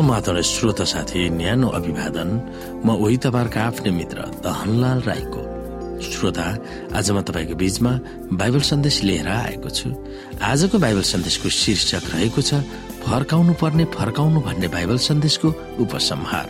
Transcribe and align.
समाधान 0.00 0.40
श्रोता 0.40 0.84
साथी 0.88 1.28
न्यानो 1.28 1.68
अभिवादन 1.76 2.28
म 2.84 2.88
उही 3.04 3.16
तपाईँहरूका 3.20 3.60
आफ्नै 3.60 3.90
मित्र 3.92 4.18
दहनलाल 4.40 5.00
राईको। 5.04 5.42
श्रोता 6.00 6.46
आज 6.96 7.10
म 7.12 7.20
तपाईँको 7.20 7.54
बीचमा 7.60 7.92
बाइबल 8.32 8.62
सन्देश 8.64 8.96
लिएर 9.04 9.28
आएको 9.28 9.68
छु। 9.68 9.88
आजको 10.40 10.76
बाइबल 10.80 11.04
सन्देशको 11.04 11.48
शीर्षक 11.52 12.04
रहेको 12.16 12.40
छ 12.40 12.64
फर्काउनु 13.04 13.52
पर्ने 13.60 13.84
फर्काउनु 13.92 14.40
भन्ने 14.40 14.68
बाइबल 14.72 14.98
सन्देशको 15.04 15.48
उपसंहार। 15.84 16.48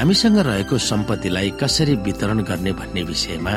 हामीसँग 0.00 0.38
रहेको 0.38 0.76
सम्पत्तिलाई 0.80 1.50
कसरी 1.60 1.94
वितरण 2.04 2.38
गर्ने 2.48 2.72
भन्ने 2.72 3.02
विषयमा 3.04 3.52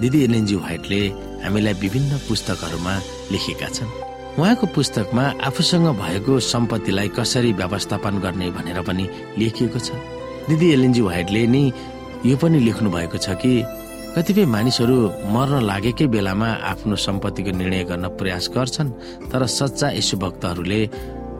दिदी 0.00 0.18
एनएनजी 0.24 0.56
व्हाइटले 0.56 1.00
हामीलाई 1.44 1.74
विभिन्न 1.80 2.18
पुस्तकहरूमा 2.28 2.94
लेखेका 3.32 3.68
छन्। 3.72 3.88
उहाँको 4.36 4.66
पुस्तकमा 4.76 5.24
आफूसँग 5.48 5.86
भएको 5.96 6.38
सम्पत्तिलाई 6.44 7.08
कसरी 7.16 7.52
व्यवस्थापन 7.60 8.18
गर्ने 8.20 8.50
भनेर 8.52 8.80
पनि 8.84 9.08
लेखिएको 9.40 9.78
छ। 9.80 9.96
दिदी 10.48 10.66
एलएनजी 10.76 11.00
व्हाइटले 11.08 11.46
नि 11.56 11.64
यो 12.26 12.36
पनि 12.36 12.58
लेख्नु 12.68 12.90
भएको 12.92 13.18
छ 13.24 13.40
कि 13.40 13.64
कतिपय 14.12 14.44
मानिसहरू 14.44 14.96
मर्न 15.32 15.64
लागेकै 15.72 16.06
बेलामा 16.12 16.48
आफ्नो 16.68 16.96
सम्पत्तिको 17.00 17.56
निर्णय 17.56 17.84
गर्न 17.88 18.08
प्रयास 18.20 18.52
गर्छन् 18.52 18.96
तर 19.32 19.46
सच्चा 19.56 19.88
यसु 19.96 20.16
भक्तहरूले 20.20 20.80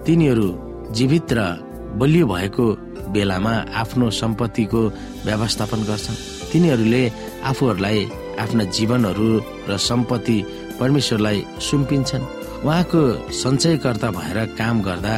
तिनीहरू 0.08 0.48
जीवित 0.96 1.32
र 1.36 1.67
बलियो 1.98 2.27
भएको 2.27 2.66
बेलामा 3.12 3.54
आफ्नो 3.80 4.10
सम्पत्तिको 4.20 4.80
व्यवस्थापन 5.27 5.80
गर्छन्। 5.88 6.20
तिनीहरूले 6.52 7.02
आफूहरूलाई 7.50 8.00
आफ्ना 8.38 8.64
जीवनहरू 8.77 9.30
र 9.68 9.77
सम्पत्ति 9.88 10.38
परमेश्वरलाई 10.80 11.38
सुम्पिन्छन्। 11.69 12.24
उहाँको 12.64 13.02
सञ्चयकर्ता 13.41 14.08
भएर 14.10 14.38
काम 14.58 14.76
गर्दा 14.82 15.14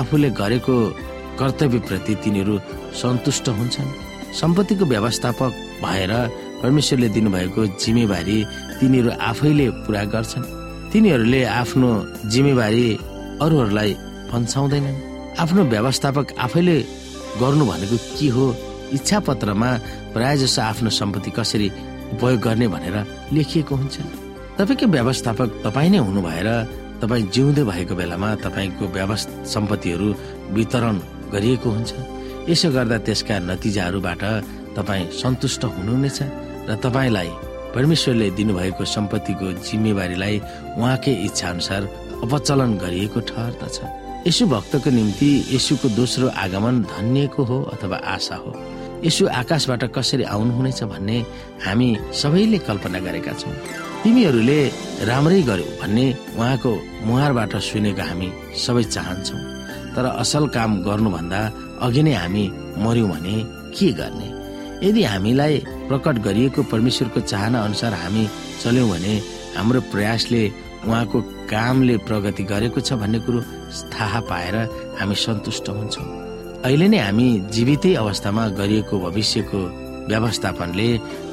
आफूले 0.00 0.30
गरेको 0.40 0.76
कर्तव्यप्रति 1.40 2.14
तिनीहरू 2.22 2.54
सन्तुष्ट 3.00 3.48
हुन्छन्। 3.58 3.96
सम्पत्तिको 4.40 4.84
व्यवस्थापक 4.84 5.52
भएर 5.84 6.12
परमेश्वरले 6.62 7.08
दिनुभएको 7.16 7.66
जिम्मेवारी 7.82 8.38
तिनीहरू 8.80 9.10
आफैले 9.30 9.66
पुरा 9.84 10.04
गर्छन्। 10.12 10.50
तिनीहरूले 10.92 11.42
आफ्नो 11.60 11.90
जिम्मेवारी 12.32 12.88
अरूहरूलाई 13.42 13.92
पन्छाउँदैनन् 14.30 15.07
आफ्नो 15.38 15.62
व्यवस्थापक 15.64 16.26
आफैले 16.38 16.76
गर्नु 17.40 17.64
भनेको 17.66 17.96
के 18.18 18.28
हो? 18.34 18.46
इच्छा 18.92 19.18
पत्रमा 19.20 19.70
प्राय 20.14 20.36
जसो 20.36 20.62
आफ्नो 20.62 20.90
सम्पत्ति 20.90 21.30
कसरी 21.30 21.68
उपयोग 22.12 22.40
गर्ने 22.40 22.66
भनेर 22.68 22.96
लेखिएको 23.32 23.74
हुन्छ। 23.74 23.96
तपाईँको 24.58 24.86
व्यवस्थापक 24.86 25.48
तपाईँ 25.64 25.90
नै 25.90 25.98
हुनु 26.02 26.20
भएर 26.22 26.48
तपाईँ 27.02 27.30
जिउँदै 27.30 27.64
भएको 27.70 27.94
बेलामा 27.94 28.34
तपाईँको 28.42 28.84
व्यवस्था 28.96 29.44
सम्पत्तिहरू 29.54 30.08
वितरण 30.56 30.96
गरिएको 31.32 31.68
हुन्छ। 31.70 31.92
यसो 32.50 32.68
गर्दा 32.74 32.98
त्यसका 33.06 33.38
नतिजाहरूबाट 33.38 34.22
तपाईँ 34.74 35.10
सन्तुष्ट 35.22 35.62
हुनुहुनेछ 35.64 36.18
र 36.66 36.74
तपाईँलाई 36.82 37.30
परमेश्वरले 37.76 38.30
दिनुभएको 38.34 38.84
सम्पत्तिको 38.96 39.46
जिम्मेवारीलाई 39.62 40.36
उहाँकै 40.74 41.12
इच्छा 41.26 41.46
अनुसार 41.48 41.82
अपचलन 42.24 42.70
गरिएको 42.82 43.20
ठहर्दछ। 43.30 43.76
यसु 44.26 44.46
भक्तको 44.46 44.90
निम्ति 44.90 45.30
यसुको 45.54 45.88
दोस्रो 45.94 46.28
आगमन 46.44 46.82
धन्यको 46.90 47.42
हो 47.44 47.58
अथवा 47.72 47.96
आशा 48.14 48.36
हो? 48.36 48.52
यसु 49.04 49.26
आकाशबाट 49.40 49.84
कसरी 49.94 50.22
आउनुहुनेछ 50.34 50.82
भन्ने 50.90 51.18
हामी 51.64 51.88
सबैले 52.20 52.58
कल्पना 52.68 52.98
गरेका 53.06 53.32
छौँ। 53.40 53.54
तिमीहरूले 54.02 54.60
राम्रै 55.08 55.40
गर्यो 55.42 55.66
भन्ने 55.80 56.06
उहाँको 56.36 56.72
मुहारबाट 57.06 57.56
सुनेको 57.68 58.02
हामी 58.02 58.28
सबै 58.64 58.82
चाहन्छौ। 58.94 59.36
तर 59.94 60.04
असल 60.22 60.46
काम 60.56 60.70
गर्नुभन्दा 60.82 61.40
अघि 61.86 62.02
नै 62.02 62.14
हामी 62.22 62.44
मर्यौँ 62.84 63.08
भने 63.10 63.36
के 63.76 63.88
गर्ने? 64.00 64.28
यदि 64.86 65.02
हामीलाई 65.02 65.54
प्रकट 65.88 66.16
गरिएको 66.26 66.62
परमेश्वरको 66.72 67.20
चाहना 67.20 67.58
अनुसार 67.64 67.92
हामी 67.94 68.24
चल्यौँ 68.62 68.88
भने 68.90 69.14
हाम्रो 69.56 69.80
प्रयासले 69.92 70.42
उहाँको 70.86 71.18
कामले 71.50 71.96
प्रगति 72.06 72.42
गरेको 72.50 72.80
छ 72.80 72.92
भन्ने 73.02 73.18
कुरो 73.26 73.40
थाहा 73.92 74.20
पाएर 74.30 74.56
हामी 74.98 75.14
सन्तुष्ट 75.14 75.68
हुन्छौँ। 75.68 76.06
अहिले 76.64 76.88
नै 76.88 76.98
हामी 76.98 77.28
जीवितै 77.54 77.94
अवस्थामा 77.94 78.48
गरिएको 78.58 78.94
भविष्यको 79.00 79.60
व्यवस्थापनले 80.08 80.88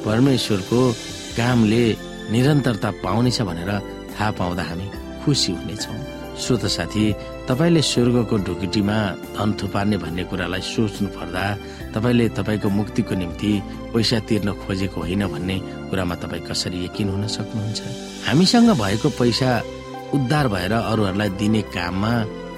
परमेश्वरको 0.05 0.79
कामले 1.37 1.83
निरन्तरता 2.31 2.89
पाउनेछ 3.03 3.41
भनेर 3.41 3.71
थाहा 4.13 4.31
पाउँदा 4.39 4.63
हामी 4.63 4.87
खुसी 5.23 5.51
हुनेछौँ। 5.51 5.99
श्रोत 6.35 6.65
साथी 6.67 7.03
तपाईँले 7.47 7.81
स्वर्गको 7.81 8.35
ढुकुटीमा 8.43 8.97
धन 9.35 9.49
थुपार्ने 9.55 9.97
भन्ने 10.03 10.23
कुरालाई 10.29 10.61
सोच्नु 10.61 11.07
पर्दा 11.15 11.45
तपाईँले 11.95 12.25
तपाईँको 12.35 12.69
मुक्तिको 12.69 13.15
निम्ति 13.15 13.51
पैसा 13.93 14.19
तिर्न 14.27 14.51
खोजेको 14.61 14.99
होइन 15.01 15.23
भन्ने 15.31 15.57
कुरामा 15.89 16.15
तपाईँ 16.19 16.43
कसरी 16.43 16.83
यकिन 16.85 17.07
हुन 17.09 17.23
सक्नुहुन्छ? 17.27 17.81
हामीसँग 18.27 18.69
भएको 18.75 19.09
पैसा 19.15 19.49
उद्धार 20.15 20.47
भएर 20.47 20.73
अरूहरूलाई 20.73 21.29
दिने 21.39 21.61
काममा 21.75 22.13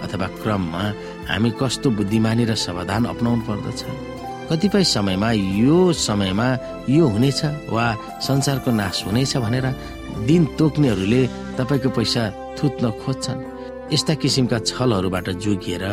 अथवा 0.06 0.28
क्रममा 0.42 0.84
हामी 1.30 1.50
कस्तो 1.60 1.90
बुद्धिमानी 1.98 2.44
र 2.46 2.54
सावधान 2.56 3.06
अप्नाउनु 3.14 3.44
पर्दछ? 3.48 3.82
कतिपय 4.50 4.84
समयमा 4.96 5.30
यो 5.62 5.78
समयमा 6.08 6.48
यो 6.90 7.06
हुनेछ 7.14 7.42
वा 7.74 7.86
संसारको 8.28 8.72
नाश 8.72 9.04
हुनेछ 9.06 9.38
भनेर 9.44 9.66
दिन 10.28 10.46
तोक्नेहरूले 10.58 11.22
तपाईँको 11.58 11.90
पैसा 11.98 12.24
थुत्न 12.58 12.92
खोज्छन्। 13.02 13.42
यस्ता 13.94 14.14
किसिमका 14.22 14.58
छलहरूबाट 14.70 15.28
जोगिएर 15.44 15.84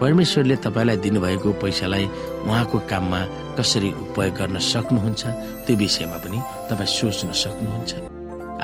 परमेश्वरले 0.00 0.56
तपाईँलाई 0.66 0.96
दिनुभएको 1.04 1.50
पैसालाई 1.62 2.04
उहाँको 2.46 2.78
काममा 2.90 3.20
कसरी 3.58 3.90
उपयोग 4.04 4.34
गर्न 4.38 4.58
सक्नुहुन्छ 4.58 5.22
त्यो 5.66 5.76
विषयमा 5.82 6.18
पनि 6.22 6.38
तपाईँ 6.70 6.92
सोच्न 6.98 7.28
सक्नुहुन्छ। 7.32 7.92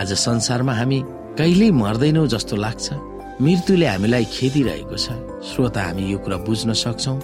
आज 0.00 0.10
संसारमा 0.27 0.72
हामी 0.75 0.98
कहिल्यै 1.41 1.71
मर्दैनौ 1.73 2.23
जस्तो 2.37 2.55
लाग्छ। 2.61 2.87
मृत्युले 3.41 3.87
हामीलाई 3.89 4.25
खेदिरहेको 4.28 4.97
छ। 5.01 5.17
श्रोता 5.49 5.81
हामी 5.81 6.03
यो 6.12 6.19
कुरा 6.21 6.37
बुझ्न 6.45 6.77
सक्छौ 6.77 7.15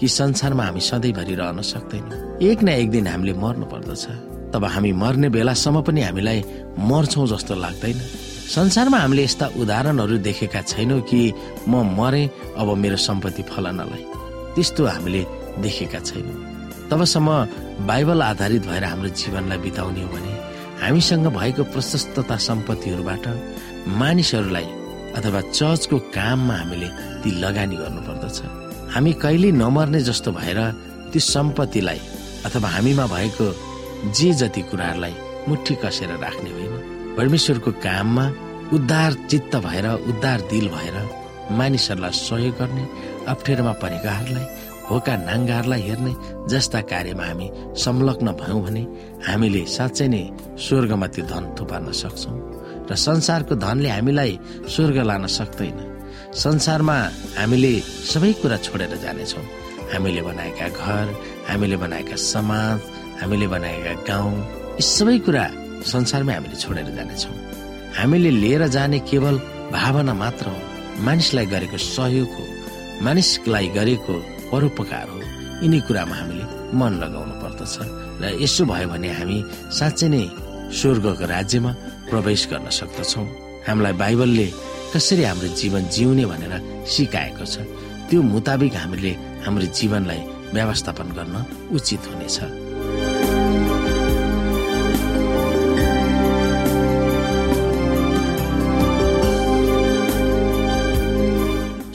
कि 0.00 0.08
संसारमा 0.08 0.64
हामी 0.64 0.80
सधैँभरि 0.80 1.34
रहन 1.36 1.60
सक्दैनौँ। 1.60 2.40
एक 2.40 2.58
न 2.64 2.68
एक 2.80 2.88
दिन 2.90 3.06
हामीले 3.06 3.32
मर्नु 3.36 3.66
पर्दछ। 3.68 4.04
तब 4.56 4.64
हामी 4.64 4.92
मर्ने 4.96 5.28
बेलासम्म 5.28 5.84
पनि 5.84 6.00
हामीलाई 6.08 6.40
मर्छौ 6.88 7.26
जस्तो 7.28 7.54
लाग्दैन। 7.54 7.98
संसारमा 8.56 8.98
हामीले 8.98 9.24
यस्ता 9.28 9.46
उदाहरणहरू 9.60 10.16
देखेका 10.24 10.60
छैनौँ 10.72 11.00
कि 11.04 11.20
म 11.68 11.84
मरे 12.00 12.24
अब 12.56 12.68
मेरो 12.80 12.96
सम्पत्ति 12.96 13.42
फलानालाई। 13.52 14.04
त्यस्तो 14.56 14.82
हामीले 14.88 15.22
देखेका 15.60 16.00
छैनौँ। 16.00 16.36
तबसम्म 16.88 17.28
बाइबल 17.84 18.22
आधारित 18.22 18.62
भएर 18.72 18.84
हाम्रो 18.84 19.08
जीवनलाई 19.20 19.58
बिताउने 19.58 20.02
हो 20.02 20.08
भने 20.08 20.35
हामीसँग 20.82 21.26
भएको 21.36 21.62
प्रशस्तता 21.74 22.36
सम्पत्तिहरूबाट 22.48 23.26
मानिसहरूलाई 24.00 24.66
अथवा 25.16 25.40
चर्चको 25.50 25.98
काममा 26.14 26.54
हामीले 26.54 26.88
ती 27.22 27.30
लगानी 27.40 27.76
गर्नुपर्दछ। 27.76 28.38
हामी 28.94 29.12
कहिले 29.22 29.50
नमर्ने 29.52 30.00
जस्तो 30.08 30.32
भएर 30.32 30.58
ती 31.12 31.20
सम्पत्तिलाई 31.20 32.00
अथवा 32.46 32.68
हामीमा 32.68 33.06
भएको 33.06 33.46
जे 34.12 34.32
जति 34.40 34.62
कुराहरूलाई 34.70 35.14
मुठी 35.48 35.74
कसेर 35.84 36.10
राख्ने 36.24 36.50
होइन। 36.50 36.74
परमेश्वरको 37.16 37.70
काममा 37.86 38.24
उद्धार 38.76 39.12
चित्त 39.30 39.56
भएर 39.66 39.86
उद्धार 40.10 40.40
दिल 40.50 40.68
भएर 40.68 40.96
मानिसहरूलाई 41.56 42.14
सहयोग 42.20 42.54
गर्ने 42.58 42.84
अप्ठ्यारोमा 43.32 43.72
परेकाहरूलाई 43.82 44.46
होका 44.88 45.14
नाङ्गाहरूलाई 45.28 45.82
हेर्ने 45.88 46.12
जस्ता 46.50 46.80
कार्यमा 46.92 47.24
हामी 47.28 47.46
संलग्न 47.84 48.28
भयौँ 48.40 48.62
भने 48.66 48.82
हामीले 49.28 49.62
साँच्चै 49.76 50.06
नै 50.14 50.22
स्वर्गमा 50.64 51.06
त्यो 51.14 51.24
धन 51.32 51.44
थुपार्न 51.58 51.88
सक्छौँ 52.02 52.36
र 52.90 52.94
संसारको 53.06 53.54
धनले 53.66 53.88
हामीलाई 53.96 54.32
स्वर्ग 54.74 54.98
लान 55.10 55.26
सक्दैन। 55.38 55.78
संसारमा 56.42 56.96
हामीले 57.38 57.72
सबै 58.12 58.32
कुरा 58.40 58.56
छोडेर 58.66 58.92
जानेछौँ। 59.04 59.44
हामीले 59.92 60.22
बनाएका 60.28 60.68
घर 60.80 61.06
हामीले 61.48 61.76
बनाएका 61.82 62.16
समाज 62.32 62.78
हामीले 63.20 63.46
बनाएका 63.54 63.92
गाउँ 64.08 64.34
यी 64.78 64.82
सबै 64.86 65.18
कुरा 65.26 65.44
संसारमै 65.92 66.32
हामीले 66.38 66.56
छोडेर 66.62 66.88
जानेछौँ। 66.98 67.34
हामीले 67.98 68.30
लिएर 68.42 68.62
जाने 68.76 68.98
केवल 69.10 69.36
भावना 69.74 70.14
मात्र 70.22 70.46
हो। 70.54 70.60
मानिसलाई 71.06 71.46
गरेको 71.54 71.78
सहयोग 71.94 72.30
हो 72.38 72.44
मानिसलाई 73.04 73.66
गरेको 73.78 74.14
परोपकार 74.50 75.08
हो 75.10 75.18
यिनी 75.62 75.78
कुरामा 75.86 76.14
हामीले 76.20 76.44
मन 76.78 76.92
लगाउनु 77.02 77.34
पर्दछ 77.42 77.74
र 78.20 78.24
यसो 78.42 78.62
भयो 78.70 78.88
भने 78.92 79.10
हामी 79.18 79.36
साँच्चै 79.78 80.08
नै 80.12 80.24
स्वर्गको 80.78 81.24
राज्यमा 81.34 81.72
प्रवेश 82.10 82.42
गर्न 82.50 82.66
सक्दछौँ। 82.80 83.26
हामीलाई 83.66 83.94
बाइबलले 84.02 84.46
कसरी 84.94 85.22
हाम्रो 85.30 85.48
जीवन 85.60 85.82
जिउने 85.94 86.24
भनेर 86.30 86.54
सिकाएको 86.94 87.44
छ 87.52 87.54
त्यो 88.08 88.18
मुताबिक 88.34 88.74
हामीले 88.82 89.12
हाम्रो 89.46 89.66
जीवनलाई 89.78 90.20
व्यवस्थापन 90.54 91.08
गर्न 91.18 91.34
उचित 91.74 92.02
हुनेछ। 92.10 92.38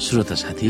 श्रोता 0.03 0.35
साथी 0.35 0.69